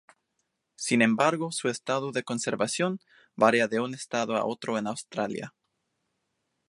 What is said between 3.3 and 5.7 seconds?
varía de un estado a otro en Australia.